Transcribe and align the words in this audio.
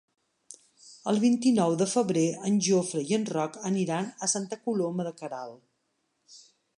El 1.11 1.19
vint-i-nou 1.23 1.75
de 1.81 1.87
febrer 1.91 2.23
en 2.49 2.57
Jofre 2.69 3.03
i 3.11 3.15
en 3.19 3.29
Roc 3.35 3.59
aniran 3.71 4.09
a 4.29 4.33
Santa 4.35 4.59
Coloma 4.65 5.07
de 5.09 5.13
Queralt. 5.21 6.41